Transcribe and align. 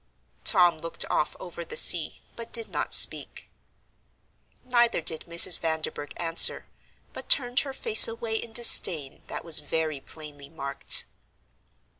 Tom 0.43 0.79
looked 0.79 1.05
off 1.11 1.35
over 1.39 1.63
the 1.63 1.77
sea, 1.77 2.21
but 2.35 2.51
did 2.51 2.69
not 2.69 2.91
speak. 2.91 3.51
Neither 4.63 4.99
did 4.99 5.25
Mrs. 5.27 5.59
Vanderburgh 5.59 6.13
answer, 6.17 6.65
but 7.13 7.29
turned 7.29 7.59
her 7.59 7.71
face 7.73 8.07
away 8.07 8.35
in 8.37 8.51
disdain 8.51 9.21
that 9.27 9.45
was 9.45 9.59
very 9.59 9.99
plainly 9.99 10.49
marked. 10.49 11.05